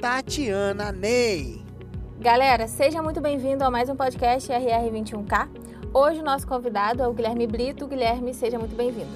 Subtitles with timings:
[0.00, 1.60] Tatiana Ney.
[2.20, 5.48] Galera, seja muito bem-vindo a mais um podcast RR21K.
[5.92, 7.88] Hoje o nosso convidado é o Guilherme Brito.
[7.88, 9.10] Guilherme, seja muito bem-vindo.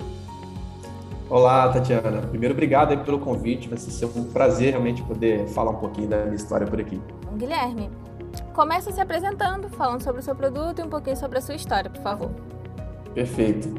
[1.31, 2.23] Olá, Tatiana.
[2.23, 3.69] Primeiro, obrigado pelo convite.
[3.69, 7.01] Vai ser um prazer realmente poder falar um pouquinho da minha história por aqui.
[7.37, 7.89] Guilherme,
[8.53, 11.89] começa se apresentando, falando sobre o seu produto e um pouquinho sobre a sua história,
[11.89, 12.31] por favor.
[13.15, 13.73] Perfeito.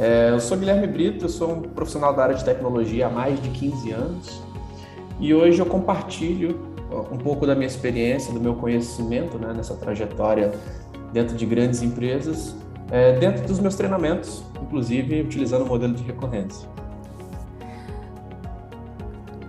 [0.00, 3.38] É, eu sou Guilherme Brito, eu sou um profissional da área de tecnologia há mais
[3.42, 4.47] de 15 anos.
[5.20, 6.68] E hoje eu compartilho
[7.12, 10.52] um pouco da minha experiência, do meu conhecimento né, nessa trajetória
[11.12, 12.54] dentro de grandes empresas,
[12.90, 16.68] é, dentro dos meus treinamentos, inclusive utilizando o modelo de recorrência.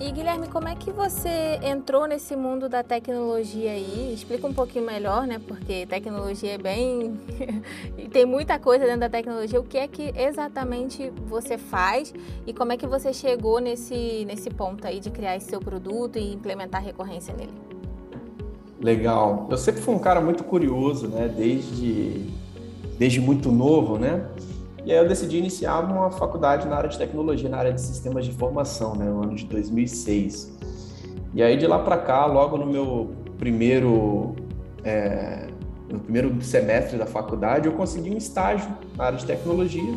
[0.10, 4.12] E Guilherme, como é que você entrou nesse mundo da tecnologia aí?
[4.12, 5.40] Explica um pouquinho melhor, né?
[5.48, 7.14] Porque tecnologia é bem.
[8.12, 9.60] tem muita coisa dentro da tecnologia.
[9.60, 12.12] O que é que exatamente você faz
[12.48, 16.18] e como é que você chegou nesse, nesse ponto aí de criar esse seu produto
[16.18, 17.54] e implementar recorrência nele?
[18.82, 19.46] Legal.
[19.48, 21.28] Eu sempre fui um cara muito curioso, né?
[21.28, 22.26] Desde,
[22.98, 24.26] desde muito novo, né?
[24.86, 28.26] E aí eu decidi iniciar uma faculdade na área de tecnologia, na área de sistemas
[28.26, 30.58] de informação, né, no ano de 2006.
[31.34, 34.36] E aí de lá para cá, logo no meu primeiro
[34.84, 35.48] é,
[35.90, 39.94] no primeiro semestre da faculdade, eu consegui um estágio na área de tecnologia.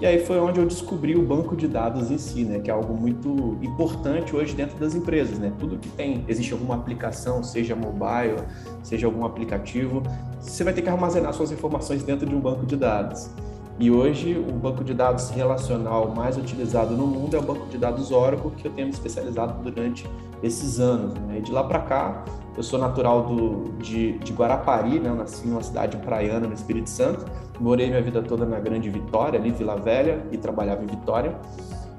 [0.00, 2.74] E aí foi onde eu descobri o banco de dados em si, né, que é
[2.74, 5.52] algo muito importante hoje dentro das empresas, né?
[5.60, 8.42] Tudo que tem, existe alguma aplicação, seja mobile,
[8.82, 10.02] seja algum aplicativo,
[10.40, 13.30] você vai ter que armazenar suas informações dentro de um banco de dados.
[13.78, 17.78] E hoje o banco de dados relacional mais utilizado no mundo é o banco de
[17.78, 20.06] dados Oracle, que eu tenho me especializado durante
[20.42, 21.14] esses anos.
[21.14, 21.38] Né?
[21.38, 22.24] E de lá para cá,
[22.56, 25.10] eu sou natural do, de, de Guarapari, né?
[25.10, 27.24] nasci numa cidade praiana no Espírito Santo,
[27.58, 31.34] morei minha vida toda na Grande Vitória, ali Vila Velha, e trabalhava em Vitória.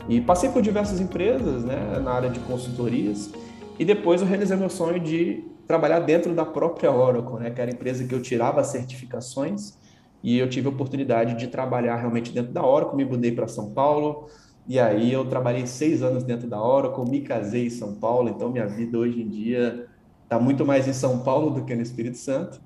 [0.07, 1.99] E passei por diversas empresas né?
[2.03, 3.31] na área de consultorias,
[3.79, 7.49] e depois eu realizei meu sonho de trabalhar dentro da própria Oracle, né?
[7.49, 9.81] que era a empresa que eu tirava certificações
[10.23, 13.71] e eu tive a oportunidade de trabalhar realmente dentro da Oracle, me mudei para São
[13.73, 14.29] Paulo,
[14.65, 18.49] e aí eu trabalhei seis anos dentro da Oracle, me casei em São Paulo, então
[18.49, 19.87] minha vida hoje em dia
[20.23, 22.61] está muito mais em São Paulo do que no Espírito Santo.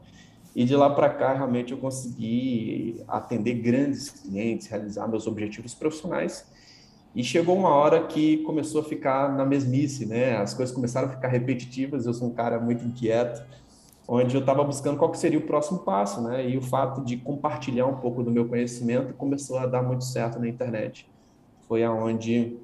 [0.55, 6.47] E de lá para cá, realmente, eu consegui atender grandes clientes, realizar meus objetivos profissionais.
[7.13, 10.35] E chegou uma hora que começou a ficar na mesmice, né?
[10.35, 12.07] As coisas começaram a ficar repetitivas.
[12.07, 13.43] Eu sou um cara muito inquieto
[14.07, 16.49] onde eu estava buscando qual que seria o próximo passo, né?
[16.49, 20.39] E o fato de compartilhar um pouco do meu conhecimento começou a dar muito certo
[20.39, 21.09] na internet.
[21.67, 22.57] Foi aonde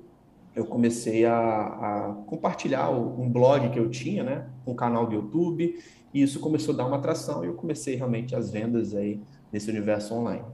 [0.56, 4.48] eu comecei a, a compartilhar um blog que eu tinha, né?
[4.66, 5.78] Um canal do YouTube,
[6.14, 9.20] e isso começou a dar uma atração e eu comecei realmente as vendas aí
[9.52, 10.46] nesse universo online.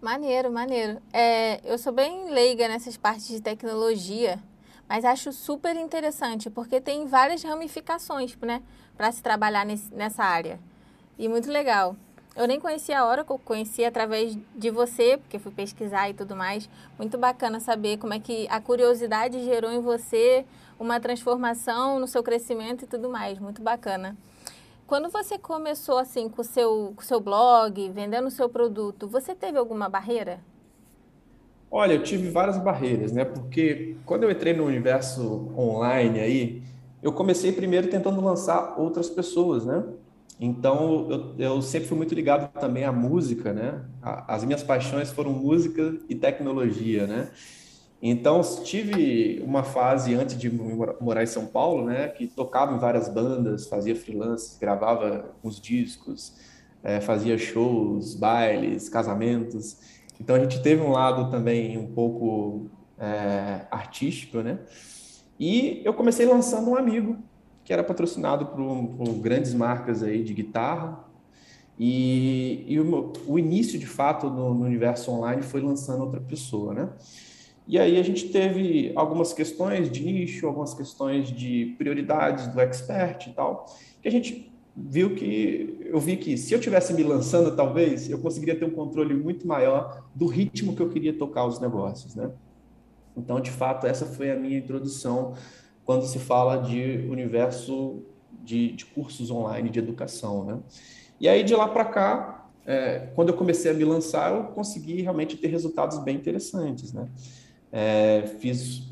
[0.00, 1.00] Maneiro, maneiro.
[1.12, 4.38] É, eu sou bem leiga nessas partes de tecnologia.
[4.88, 8.62] Mas acho super interessante, porque tem várias ramificações, né,
[8.96, 10.60] para se trabalhar nesse, nessa área.
[11.18, 11.96] E muito legal.
[12.36, 16.68] Eu nem conhecia a Oracle, conheci através de você, porque fui pesquisar e tudo mais.
[16.98, 20.44] Muito bacana saber como é que a curiosidade gerou em você
[20.78, 23.38] uma transformação no seu crescimento e tudo mais.
[23.38, 24.14] Muito bacana.
[24.86, 29.08] Quando você começou assim com o seu, com o seu blog, vendendo o seu produto,
[29.08, 30.38] você teve alguma barreira?
[31.70, 33.24] Olha, eu tive várias barreiras, né?
[33.24, 36.62] Porque quando eu entrei no universo online aí,
[37.02, 39.84] eu comecei primeiro tentando lançar outras pessoas, né?
[40.38, 43.84] Então, eu, eu sempre fui muito ligado também à música, né?
[44.02, 47.30] As minhas paixões foram música e tecnologia, né?
[48.02, 50.50] Então, tive uma fase antes de
[51.00, 52.08] morar em São Paulo, né?
[52.08, 56.34] Que tocava em várias bandas, fazia freelance, gravava uns discos,
[56.84, 59.95] é, fazia shows, bailes, casamentos.
[60.20, 64.58] Então a gente teve um lado também um pouco é, artístico, né?
[65.38, 67.18] E eu comecei lançando um amigo
[67.64, 71.04] que era patrocinado por, por grandes marcas aí de guitarra.
[71.78, 76.72] E, e o, o, início, de fato, no, no, universo online foi lançando outra pessoa,
[76.72, 76.88] né?
[77.68, 83.26] E aí a gente teve algumas questões de nicho, algumas questões de prioridades do expert
[83.26, 83.66] e tal,
[84.00, 88.18] que a gente viu que eu vi que se eu tivesse me lançando, talvez eu
[88.18, 92.30] conseguiria ter um controle muito maior do ritmo que eu queria tocar os negócios, né?
[93.16, 95.34] Então, de fato, essa foi a minha introdução
[95.84, 98.02] quando se fala de universo
[98.42, 100.58] de, de cursos online de educação, né?
[101.18, 105.00] E aí de lá para cá, é, quando eu comecei a me lançar, eu consegui
[105.00, 107.08] realmente ter resultados bem interessantes, né?
[107.72, 108.82] É, fiz,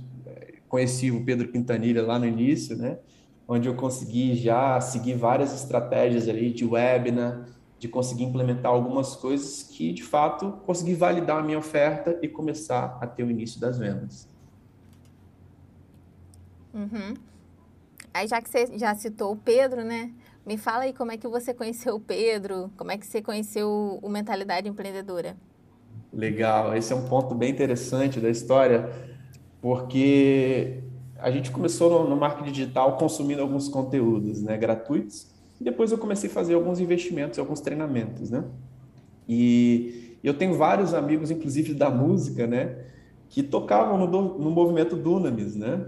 [0.69, 2.98] conheci o Pedro Quintanilha lá no início, né?
[3.46, 7.46] Onde eu consegui já seguir várias estratégias ali de webinar,
[7.79, 12.99] de conseguir implementar algumas coisas que, de fato, consegui validar a minha oferta e começar
[13.00, 14.26] a ter o início das vendas.
[16.73, 17.14] Uhum.
[18.12, 20.12] Aí, já que você já citou o Pedro, né?
[20.47, 23.99] Me fala aí como é que você conheceu o Pedro, como é que você conheceu
[24.02, 25.37] o Mentalidade Empreendedora.
[26.12, 28.88] Legal, esse é um ponto bem interessante da história,
[29.61, 30.82] porque
[31.25, 35.26] a gente começou no, no marketing digital consumindo alguns conteúdos né, gratuitos,
[35.61, 38.44] e depois eu comecei a fazer alguns investimentos, alguns treinamentos, né?
[39.29, 42.76] E eu tenho vários amigos, inclusive da música, né,
[43.29, 45.87] que tocavam no, no movimento Dunamis, né?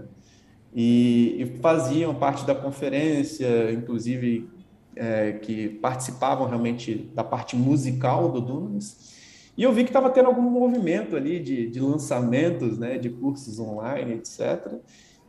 [0.73, 4.47] e, e faziam parte da conferência, inclusive
[4.95, 9.15] é, que participavam realmente da parte musical do Dunamis.
[9.57, 13.59] E eu vi que estava tendo algum movimento ali de, de lançamentos, né, de cursos
[13.59, 14.75] online, etc.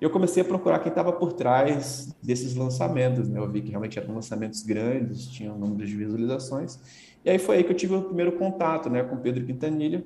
[0.01, 3.29] E eu comecei a procurar quem estava por trás desses lançamentos.
[3.29, 3.39] Né?
[3.41, 6.79] Eu vi que realmente eram lançamentos grandes, tinham números de visualizações.
[7.25, 10.05] E aí foi aí que eu tive o primeiro contato né, com Pedro Quintanilha.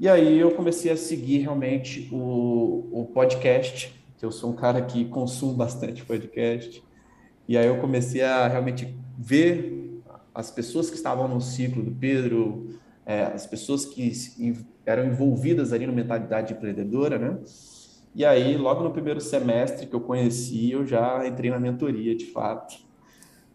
[0.00, 4.80] E aí eu comecei a seguir realmente o, o podcast que eu sou um cara
[4.82, 6.82] que consumo bastante podcast.
[7.46, 10.02] E aí eu comecei a realmente ver
[10.34, 14.12] as pessoas que estavam no ciclo do Pedro, é, as pessoas que
[14.84, 17.38] eram envolvidas ali na mentalidade empreendedora, né?
[18.16, 22.24] E aí, logo no primeiro semestre que eu conheci, eu já entrei na mentoria, de
[22.24, 22.78] fato.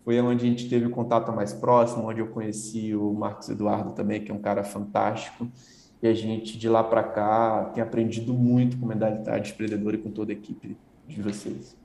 [0.05, 3.93] Foi onde a gente teve o contato mais próximo, onde eu conheci o Marcos Eduardo
[3.93, 5.51] também, que é um cara fantástico.
[5.99, 10.11] E a gente, de lá para cá, tem aprendido muito com modalidade empreendedora e com
[10.11, 11.75] toda a equipe de vocês.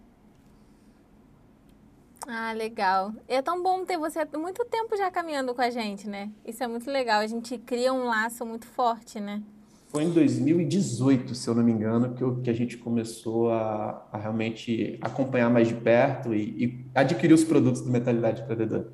[2.28, 3.14] Ah, legal.
[3.26, 6.30] É tão bom ter você há muito tempo já caminhando com a gente, né?
[6.44, 7.20] Isso é muito legal.
[7.20, 9.42] A gente cria um laço muito forte, né?
[9.88, 14.06] Foi em 2018, se eu não me engano, que, eu, que a gente começou a,
[14.12, 18.92] a, realmente acompanhar mais de perto e, e adquirir os produtos do Mentalidade Empreendedora.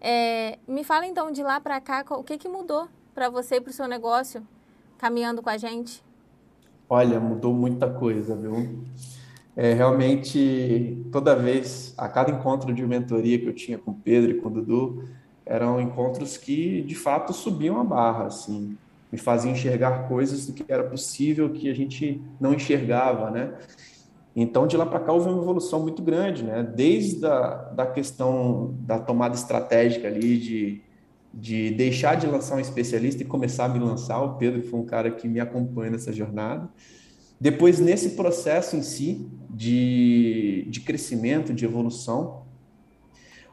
[0.00, 3.60] É, me fala então de lá para cá, o que, que mudou para você e
[3.60, 4.46] para o seu negócio,
[4.98, 6.02] caminhando com a gente?
[6.88, 8.84] Olha, mudou muita coisa, viu?
[9.56, 14.30] É, realmente, toda vez, a cada encontro de mentoria que eu tinha com o Pedro
[14.30, 15.08] e com o Dudu,
[15.44, 18.76] eram encontros que, de fato, subiam a barra, assim,
[19.10, 23.54] me faziam enxergar coisas do que era possível que a gente não enxergava, né?
[24.34, 26.62] Então, de lá para cá, houve uma evolução muito grande, né?
[26.62, 30.82] Desde a da questão da tomada estratégica ali, de
[31.32, 34.20] de deixar de lançar um especialista e começar a me lançar.
[34.20, 36.68] O Pedro foi um cara que me acompanha nessa jornada.
[37.40, 42.42] Depois, nesse processo em si de, de crescimento, de evolução,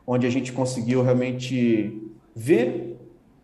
[0.05, 2.01] onde a gente conseguiu realmente
[2.35, 2.96] ver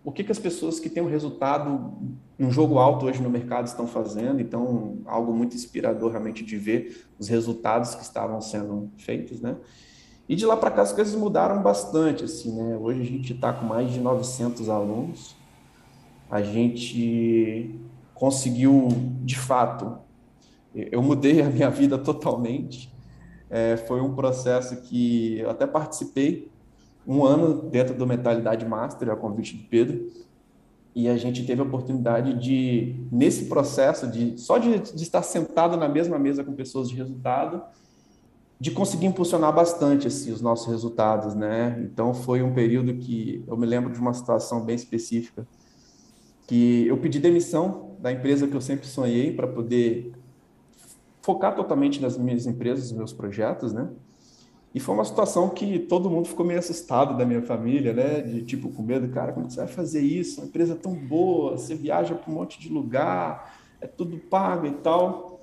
[0.03, 1.93] o que, que as pessoas que têm um resultado,
[2.37, 4.41] um jogo alto hoje no mercado estão fazendo.
[4.41, 9.55] Então, algo muito inspirador realmente de ver os resultados que estavam sendo feitos, né?
[10.27, 12.77] E de lá para cá as coisas mudaram bastante, assim, né?
[12.77, 15.35] Hoje a gente está com mais de 900 alunos.
[16.29, 17.79] A gente
[18.13, 18.89] conseguiu,
[19.21, 19.99] de fato,
[20.75, 22.93] eu mudei a minha vida totalmente.
[23.49, 26.51] É, foi um processo que eu até participei
[27.07, 30.09] um ano dentro do Mentalidade Master, a convite do Pedro,
[30.95, 35.75] e a gente teve a oportunidade de, nesse processo, de só de, de estar sentado
[35.75, 37.61] na mesma mesa com pessoas de resultado,
[38.59, 41.81] de conseguir impulsionar bastante assim, os nossos resultados, né?
[41.83, 45.45] Então foi um período que eu me lembro de uma situação bem específica
[46.47, 50.13] que eu pedi demissão da empresa que eu sempre sonhei para poder
[51.21, 53.89] focar totalmente nas minhas empresas, nos meus projetos, né?
[54.73, 58.21] E foi uma situação que todo mundo ficou meio assustado da minha família, né?
[58.21, 60.41] De tipo, com medo, cara, como você vai fazer isso?
[60.41, 64.71] Uma empresa tão boa, você viaja para um monte de lugar, é tudo pago e
[64.71, 65.41] tal.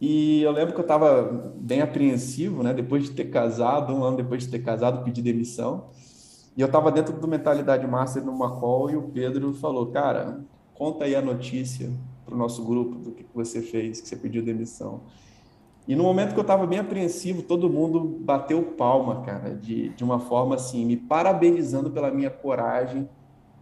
[0.00, 2.72] E eu lembro que eu estava bem apreensivo, né?
[2.72, 5.90] Depois de ter casado, um ano depois de ter casado, pedi demissão.
[6.56, 10.40] E eu estava dentro do Mentalidade Master numa call e o Pedro falou, cara,
[10.74, 11.90] conta aí a notícia
[12.24, 15.02] para o nosso grupo do que você fez, que você pediu demissão.
[15.86, 20.02] E no momento que eu estava bem apreensivo, todo mundo bateu palma, cara, de, de
[20.02, 23.08] uma forma assim, me parabenizando pela minha coragem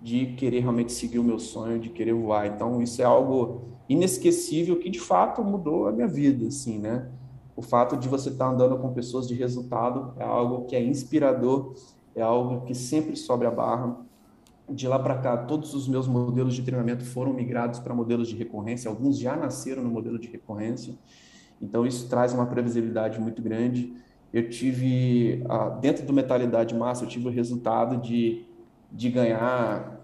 [0.00, 2.46] de querer realmente seguir o meu sonho, de querer voar.
[2.46, 7.08] Então, isso é algo inesquecível que de fato mudou a minha vida, assim, né?
[7.56, 11.74] O fato de você estar andando com pessoas de resultado é algo que é inspirador,
[12.14, 13.96] é algo que sempre sobe a barra.
[14.68, 18.36] De lá para cá, todos os meus modelos de treinamento foram migrados para modelos de
[18.36, 20.94] recorrência, alguns já nasceram no modelo de recorrência.
[21.62, 23.94] Então, isso traz uma previsibilidade muito grande.
[24.32, 25.44] Eu tive,
[25.80, 28.44] dentro do Metalidade Massa, eu tive o resultado de,
[28.90, 30.00] de ganhar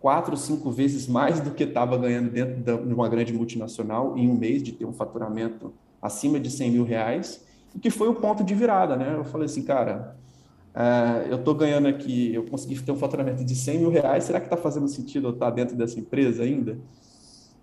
[0.00, 4.34] quatro, cinco vezes mais do que estava ganhando dentro de uma grande multinacional em um
[4.34, 5.72] mês, de ter um faturamento
[6.02, 7.44] acima de 100 mil reais,
[7.74, 9.14] e que foi o ponto de virada, né?
[9.16, 10.16] Eu falei assim, cara,
[10.74, 14.40] é, eu estou ganhando aqui, eu consegui ter um faturamento de 100 mil reais, será
[14.40, 16.76] que está fazendo sentido eu estar tá dentro dessa empresa ainda?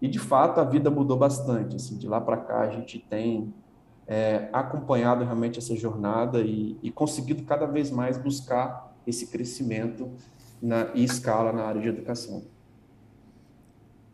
[0.01, 1.75] E, de fato, a vida mudou bastante.
[1.75, 3.53] Assim, de lá para cá, a gente tem
[4.07, 10.09] é, acompanhado realmente essa jornada e, e, conseguido cada vez mais buscar esse crescimento
[10.61, 12.43] na, e escala na área de educação.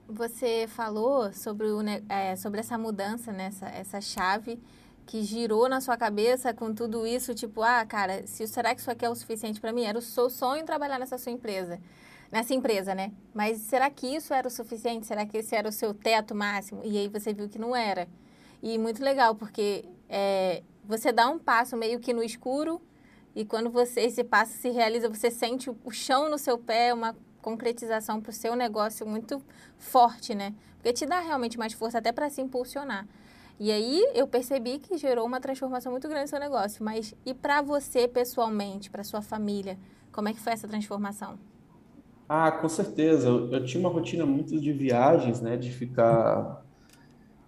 [0.07, 4.59] Você falou sobre, o, é, sobre essa mudança, né, essa, essa chave
[5.05, 8.89] que girou na sua cabeça com tudo isso, tipo, ah, cara, se, será que isso
[8.89, 9.83] aqui é o suficiente para mim?
[9.83, 11.79] Era o seu sonho trabalhar nessa sua empresa
[12.35, 13.13] nessa empresa, né?
[13.33, 15.05] Mas será que isso era o suficiente?
[15.05, 16.81] Será que esse era o seu teto máximo?
[16.83, 18.09] E aí você viu que não era.
[18.61, 22.81] E muito legal, porque é, você dá um passo meio que no escuro
[23.33, 27.15] e quando você esse passo se realiza, você sente o chão no seu pé, uma
[27.41, 29.41] concretização para o seu negócio muito
[29.77, 30.53] forte, né?
[30.75, 33.07] Porque te dá realmente mais força até para se impulsionar.
[33.57, 36.83] E aí eu percebi que gerou uma transformação muito grande no seu negócio.
[36.83, 39.79] Mas e para você pessoalmente, para sua família,
[40.11, 41.39] como é que foi essa transformação?
[42.27, 43.27] Ah, com certeza.
[43.27, 45.57] Eu, eu tinha uma rotina muito de viagens, né?
[45.57, 46.63] De ficar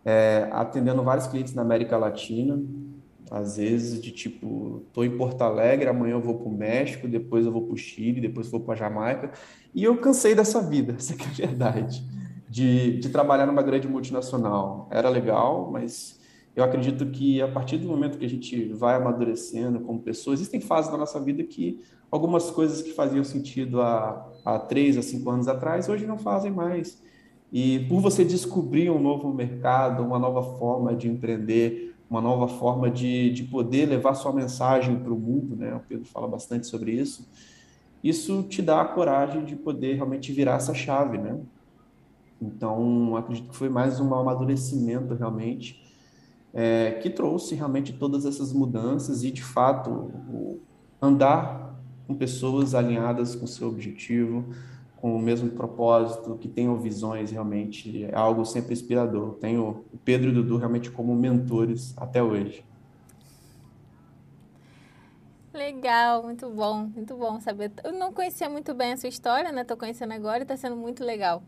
[0.06, 2.62] é, atendendo vários clientes na América Latina.
[3.30, 7.46] Às vezes, de tipo, tô em Porto Alegre, amanhã eu vou para o México, depois
[7.46, 9.32] eu vou para o Chile, depois vou para Jamaica.
[9.76, 12.06] E eu cansei dessa vida, essa é a verdade,
[12.50, 14.88] de, de trabalhar numa grande multinacional.
[14.92, 16.18] Era legal, mas
[16.56, 20.62] eu acredito que a partir do momento que a gente vai amadurecendo como pessoa, existem
[20.62, 24.26] fases da nossa vida que algumas coisas que faziam sentido há,
[24.56, 27.02] há três a cinco anos atrás, hoje não fazem mais.
[27.52, 32.90] E por você descobrir um novo mercado, uma nova forma de empreender, uma nova forma
[32.90, 35.76] de, de poder levar sua mensagem para o mundo, né?
[35.76, 37.28] O Pedro fala bastante sobre isso.
[38.02, 41.38] Isso te dá a coragem de poder realmente virar essa chave, né?
[42.42, 45.84] Então, acredito que foi mais um amadurecimento realmente
[46.54, 50.12] é, que trouxe realmente todas essas mudanças e, de fato,
[51.02, 51.67] andar
[52.08, 54.46] com pessoas alinhadas com seu objetivo,
[54.96, 59.36] com o mesmo propósito, que tenham visões realmente, é algo sempre inspirador.
[59.36, 62.66] Tenho o Pedro e o Dudu realmente como mentores até hoje.
[65.54, 67.72] Legal, muito bom, muito bom saber.
[67.84, 69.62] Eu não conhecia muito bem a sua história, né?
[69.62, 71.44] Estou conhecendo agora e está sendo muito legal.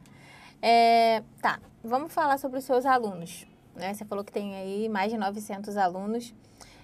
[0.62, 3.46] É, tá, vamos falar sobre os seus alunos.
[3.76, 3.94] Né?
[3.94, 6.34] Você falou que tem aí mais de 900 alunos.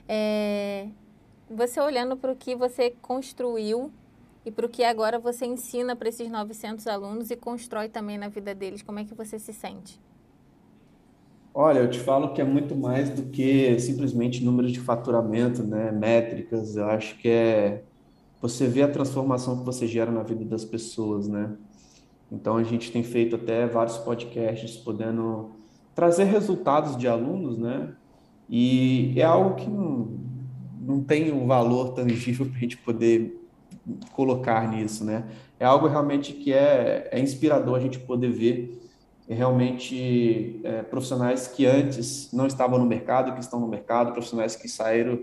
[0.08, 0.88] É,
[1.50, 3.92] você olhando para o que você construiu
[4.46, 8.28] e para o que agora você ensina para esses 900 alunos e constrói também na
[8.28, 10.00] vida deles, como é que você se sente?
[11.54, 15.92] Olha, eu te falo que é muito mais do que simplesmente números de faturamento, né,
[15.92, 16.76] métricas.
[16.76, 17.84] Eu acho que é
[18.42, 21.56] você vê a transformação que você gera na vida das pessoas, né?
[22.32, 25.52] Então a gente tem feito até vários podcasts podendo
[25.96, 27.96] trazer resultados de alunos, né?
[28.50, 29.70] E é algo que
[30.86, 33.42] não tem um valor tangível para a gente poder
[34.14, 35.26] colocar nisso, né?
[35.60, 38.82] É algo realmente que é, é inspirador a gente poder ver
[39.28, 44.68] realmente é, profissionais que antes não estavam no mercado, que estão no mercado, profissionais que
[44.68, 45.20] saíram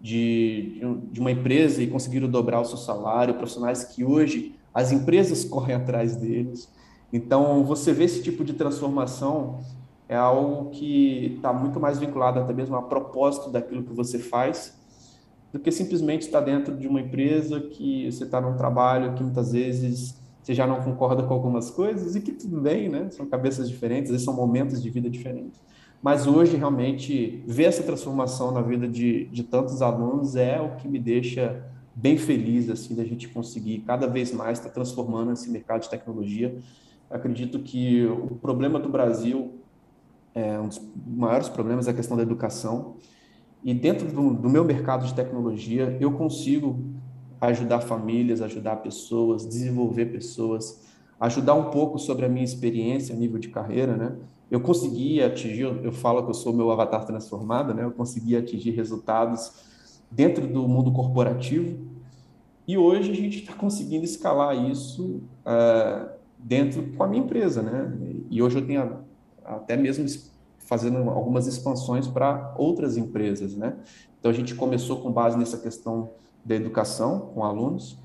[0.00, 5.44] de, de uma empresa e conseguiram dobrar o seu salário, profissionais que hoje as empresas
[5.46, 6.72] correm atrás deles.
[7.12, 9.60] Então, você vê esse tipo de transformação
[10.08, 14.81] é algo que está muito mais vinculado até mesmo a propósito daquilo que você faz
[15.52, 19.52] do que simplesmente estar dentro de uma empresa que você está num trabalho que muitas
[19.52, 23.08] vezes você já não concorda com algumas coisas e que tudo bem, né?
[23.10, 25.60] São cabeças diferentes, são momentos de vida diferentes.
[26.02, 30.88] Mas hoje, realmente, ver essa transformação na vida de, de tantos alunos é o que
[30.88, 35.82] me deixa bem feliz, assim, da gente conseguir cada vez mais estar transformando esse mercado
[35.82, 36.58] de tecnologia.
[37.08, 39.52] Acredito que o problema do Brasil,
[40.34, 42.96] é um dos maiores problemas é a questão da educação.
[43.64, 46.78] E dentro do, do meu mercado de tecnologia, eu consigo
[47.40, 50.82] ajudar famílias, ajudar pessoas, desenvolver pessoas,
[51.18, 54.16] ajudar um pouco sobre a minha experiência a nível de carreira, né?
[54.50, 57.84] Eu consegui atingir, eu falo que eu sou meu avatar transformado, né?
[57.84, 59.52] Eu consegui atingir resultados
[60.10, 61.78] dentro do mundo corporativo
[62.66, 67.92] e hoje a gente está conseguindo escalar isso uh, dentro com a minha empresa, né?
[68.30, 68.98] E hoje eu tenho
[69.44, 70.04] até mesmo
[70.72, 73.76] fazendo algumas expansões para outras empresas, né?
[74.18, 76.12] Então a gente começou com base nessa questão
[76.42, 77.98] da educação com alunos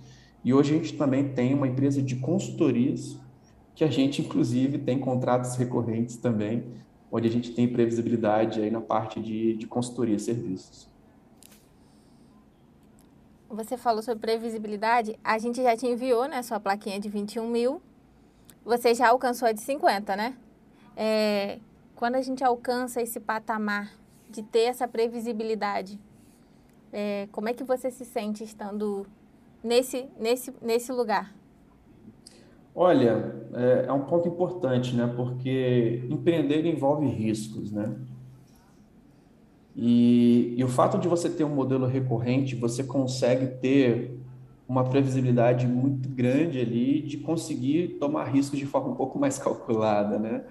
[0.43, 3.17] e hoje a gente também tem uma empresa de consultorias
[3.74, 6.65] que a gente inclusive tem contratos recorrentes também
[7.09, 10.89] onde a gente tem previsibilidade aí na parte de, de consultoria e serviços.
[13.50, 17.81] Você falou sobre previsibilidade, a gente já te enviou, né, sua plaquinha de 21 mil,
[18.65, 20.36] você já alcançou a de 50, né?
[20.97, 21.59] É,
[21.97, 23.91] quando a gente alcança esse patamar
[24.29, 25.99] de ter essa previsibilidade,
[26.93, 29.07] é, como é que você se sente estando
[29.63, 31.35] nesse, nesse, nesse lugar?
[32.75, 35.11] Olha, é, é um ponto importante, né?
[35.15, 37.95] Porque empreender envolve riscos, né?
[39.75, 44.19] E, e, o fato de você ter um modelo recorrente, você consegue ter
[44.67, 50.19] uma previsibilidade muito grande ali de conseguir tomar riscos de forma um pouco mais calculada,
[50.19, 50.43] né?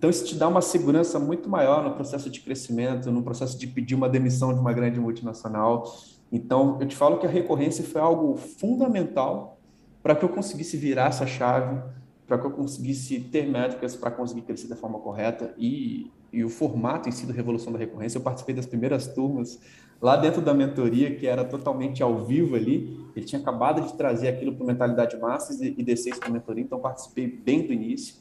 [0.00, 3.66] Então, isso te dá uma segurança muito maior no processo de crescimento, no processo de
[3.66, 5.94] pedir uma demissão de uma grande multinacional.
[6.32, 9.60] Então, eu te falo que a recorrência foi algo fundamental
[10.02, 11.82] para que eu conseguisse virar essa chave,
[12.26, 16.48] para que eu conseguisse ter métricas para conseguir crescer da forma correta e e o
[16.48, 18.18] formato em si da Revolução da Recorrência.
[18.18, 19.60] Eu participei das primeiras turmas
[20.00, 22.98] lá dentro da mentoria, que era totalmente ao vivo ali.
[23.14, 26.78] Ele tinha acabado de trazer aquilo para Mentalidade Masters e, descer isso para mentoria, então
[26.78, 28.14] participei bem do início.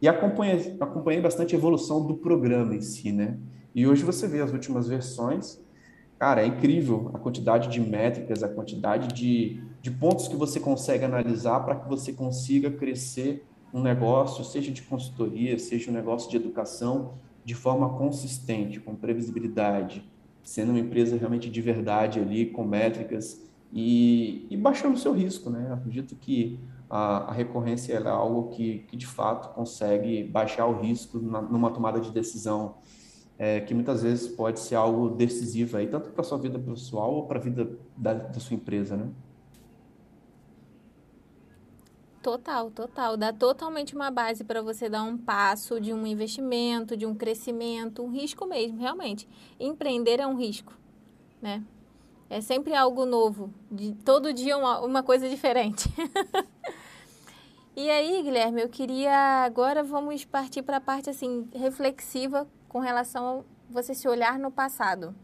[0.00, 3.38] E acompanhei, acompanhei bastante a evolução do programa em si, né?
[3.74, 5.60] E hoje você vê as últimas versões,
[6.18, 11.04] cara, é incrível a quantidade de métricas, a quantidade de, de pontos que você consegue
[11.04, 16.36] analisar para que você consiga crescer um negócio, seja de consultoria, seja um negócio de
[16.36, 17.14] educação,
[17.44, 20.04] de forma consistente, com previsibilidade,
[20.42, 25.50] sendo uma empresa realmente de verdade ali, com métricas e, e baixando o seu risco,
[25.50, 25.66] né?
[25.68, 26.58] Eu acredito que
[26.90, 31.70] a, a recorrência é algo que, que, de fato, consegue baixar o risco na, numa
[31.70, 32.76] tomada de decisão,
[33.38, 37.14] é, que muitas vezes pode ser algo decisivo aí, tanto para a sua vida pessoal
[37.14, 39.08] ou para a vida da, da sua empresa, né?
[42.20, 43.16] Total, total.
[43.16, 48.02] Dá totalmente uma base para você dar um passo de um investimento, de um crescimento,
[48.02, 49.28] um risco mesmo, realmente.
[49.58, 50.76] Empreender é um risco,
[51.40, 51.64] né?
[52.30, 55.88] É sempre algo novo, de todo dia uma, uma coisa diferente.
[57.74, 63.40] e aí, Guilherme, eu queria agora vamos partir para a parte assim reflexiva com relação
[63.40, 65.14] a você se olhar no passado.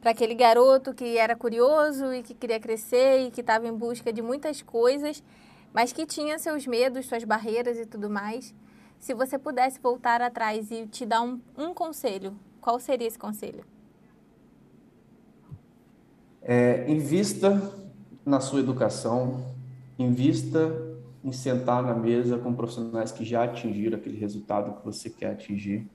[0.00, 4.12] Para aquele garoto que era curioso e que queria crescer e que estava em busca
[4.12, 5.22] de muitas coisas
[5.74, 8.54] mas que tinha seus medos, suas barreiras e tudo mais.
[9.00, 13.64] Se você pudesse voltar atrás e te dar um, um conselho, qual seria esse conselho?
[16.46, 17.72] É, invista
[18.24, 19.46] na sua educação,
[19.98, 20.70] invista
[21.24, 25.88] em sentar na mesa com profissionais que já atingiram aquele resultado que você quer atingir.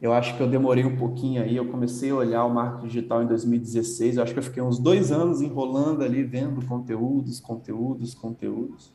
[0.00, 1.56] Eu acho que eu demorei um pouquinho aí.
[1.56, 4.16] Eu comecei a olhar o marketing digital em 2016.
[4.16, 8.92] Eu acho que eu fiquei uns dois anos enrolando ali, vendo conteúdos, conteúdos, conteúdos.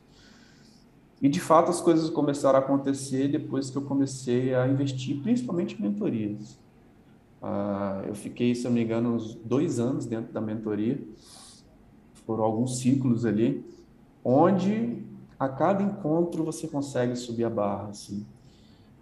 [1.20, 5.76] E de fato as coisas começaram a acontecer depois que eu comecei a investir, principalmente
[5.76, 6.58] em mentorias.
[7.42, 11.02] Ah, eu fiquei, se eu não me engano, uns dois anos dentro da mentoria.
[12.26, 13.64] Foram alguns ciclos ali,
[14.24, 15.02] onde
[15.38, 18.26] a cada encontro você consegue subir a barra, assim.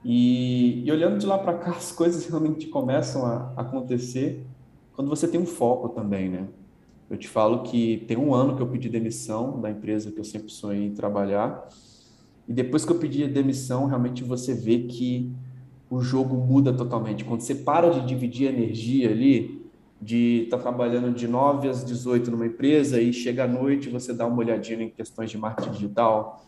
[0.04, 4.46] E, e olhando de lá para cá, as coisas realmente começam a acontecer
[4.94, 6.48] quando você tem um foco também, né?
[7.10, 10.24] Eu te falo que tem um ano que eu pedi demissão da empresa que eu
[10.24, 11.66] sempre sonhei em trabalhar.
[12.46, 15.34] E depois que eu pedi a demissão, realmente você vê que
[15.90, 17.24] o jogo muda totalmente.
[17.24, 19.58] Quando você para de dividir energia ali,
[20.00, 24.12] de estar tá trabalhando de 9 às 18 numa empresa e chega à noite você
[24.12, 26.46] dá uma olhadinha em questões de marketing digital.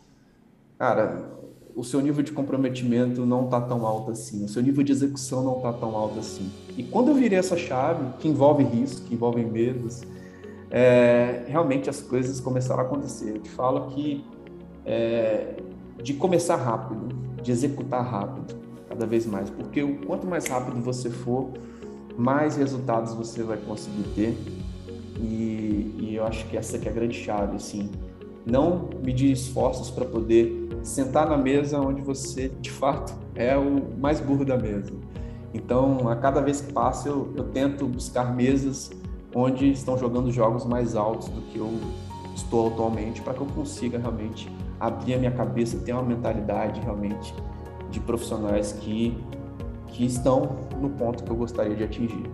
[0.78, 1.40] Cara,
[1.74, 5.42] o seu nível de comprometimento não está tão alto assim, o seu nível de execução
[5.42, 6.50] não está tão alto assim.
[6.76, 10.02] E quando eu virei essa chave, que envolve risco, que envolve medos,
[10.70, 13.30] é, realmente as coisas começaram a acontecer.
[13.30, 14.24] Eu te falo que
[14.84, 15.56] é,
[16.02, 17.08] de começar rápido,
[17.42, 18.59] de executar rápido,
[19.00, 21.48] cada vez mais, porque o quanto mais rápido você for,
[22.18, 24.38] mais resultados você vai conseguir ter.
[25.18, 27.90] E, e eu acho que essa que é a grande chave, assim.
[28.44, 34.20] Não medir esforços para poder sentar na mesa onde você, de fato, é o mais
[34.20, 34.92] burro da mesa.
[35.54, 38.90] Então, a cada vez que passa, eu, eu tento buscar mesas
[39.34, 41.70] onde estão jogando jogos mais altos do que eu
[42.34, 47.34] estou atualmente, para que eu consiga realmente abrir a minha cabeça, ter uma mentalidade realmente
[47.90, 49.16] de profissionais que,
[49.88, 52.30] que estão no ponto que eu gostaria de atingir.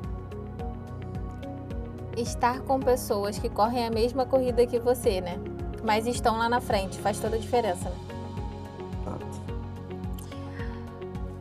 [2.16, 5.38] Estar com pessoas que correm a mesma corrida que você, né?
[5.84, 8.06] Mas estão lá na frente, faz toda a diferença, né?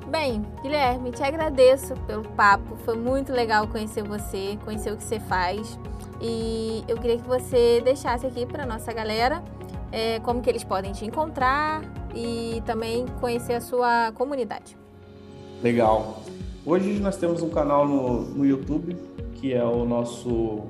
[0.07, 2.77] Bem, Guilherme, te agradeço pelo papo.
[2.85, 5.77] Foi muito legal conhecer você, conhecer o que você faz.
[6.21, 9.43] E eu queria que você deixasse aqui para nossa galera
[9.91, 11.81] é, como que eles podem te encontrar
[12.15, 14.77] e também conhecer a sua comunidade.
[15.61, 16.21] Legal.
[16.65, 18.95] Hoje nós temos um canal no, no YouTube,
[19.35, 20.63] que é o nosso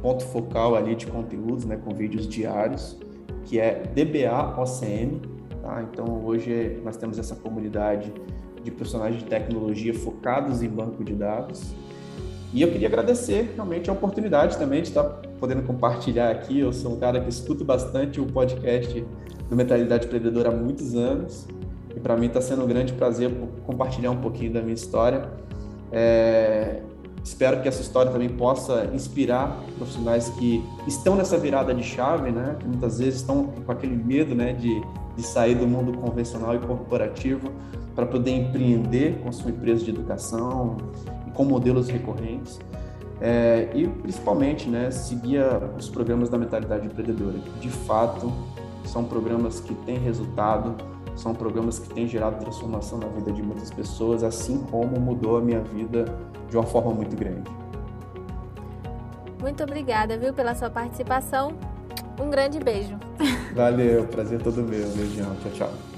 [0.00, 2.96] ponto focal ali de conteúdos, né, com vídeos diários,
[3.44, 5.20] que é DBA OCM.
[5.60, 5.82] Tá?
[5.82, 8.12] Então hoje nós temos essa comunidade
[8.62, 11.74] de profissionais de tecnologia focados em banco de dados.
[12.52, 15.04] E eu queria agradecer realmente a oportunidade também de estar
[15.38, 16.58] podendo compartilhar aqui.
[16.58, 19.04] Eu sou um cara que escuto bastante o podcast
[19.50, 21.46] do Mentalidade Empreendedora há muitos anos.
[21.94, 23.30] E para mim está sendo um grande prazer
[23.66, 25.28] compartilhar um pouquinho da minha história.
[25.90, 26.80] É,
[27.24, 32.56] espero que essa história também possa inspirar profissionais que estão nessa virada de chave, né?
[32.60, 34.80] Que muitas vezes estão com aquele medo, né, de,
[35.16, 37.50] de sair do mundo convencional e corporativo
[37.94, 40.76] para poder empreender com sua empresa de educação
[41.26, 42.60] e com modelos recorrentes.
[43.20, 45.42] É, e principalmente, né, seguir
[45.76, 47.38] os programas da mentalidade empreendedora.
[47.60, 48.32] De fato,
[48.90, 50.74] são programas que têm resultado,
[51.14, 55.40] são programas que têm gerado transformação na vida de muitas pessoas, assim como mudou a
[55.40, 56.04] minha vida
[56.48, 57.48] de uma forma muito grande.
[59.40, 61.52] Muito obrigada, viu, pela sua participação.
[62.20, 62.98] Um grande beijo.
[63.54, 64.88] Valeu, prazer todo meu.
[64.90, 65.89] Beijão, tchau, tchau.